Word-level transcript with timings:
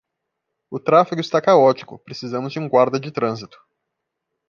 O 0.67 0.79
tráfego 0.79 1.21
está 1.21 1.39
caótico, 1.39 1.99
precisamos 1.99 2.51
de 2.51 2.57
um 2.57 2.67
guarda 2.67 2.99
de 2.99 3.11
trânsito 3.11 3.59